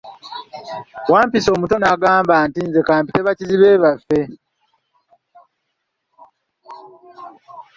[1.11, 4.19] Wampisi omuto naye n'agamba nti, nze ka mpite bakizibwe baffe.